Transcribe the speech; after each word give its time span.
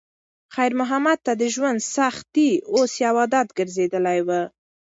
خیر 0.55 0.71
محمد 0.79 1.19
ته 1.25 1.31
د 1.41 1.43
ژوند 1.55 1.79
سختۍ 1.95 2.49
اوس 2.73 2.91
یو 3.05 3.15
عادت 3.21 3.47
ګرځېدلی 3.57 4.19
و. 4.27 4.29